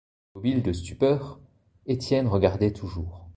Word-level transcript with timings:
Immobile 0.33 0.63
de 0.63 0.73
stupeur, 0.73 1.39
Étienne 1.85 2.27
regardait 2.27 2.73
toujours. 2.73 3.27